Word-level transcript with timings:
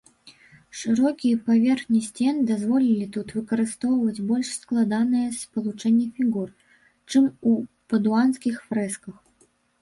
Шырокія 0.83 1.35
паверхні 1.49 1.99
сцен 2.05 2.39
дазволілі 2.51 3.05
тут 3.17 3.33
выкарыстоўваць 3.39 4.23
больш 4.31 4.49
складаныя 4.61 5.27
спалучэнні 5.43 6.07
фігур, 6.17 6.49
чым 7.11 7.29
у 7.53 7.55
падуанскіх 7.95 8.55
фрэсках. 8.73 9.15